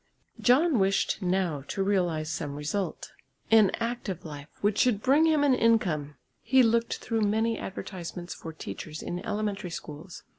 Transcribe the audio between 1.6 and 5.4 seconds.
to realise some result, an active life which should bring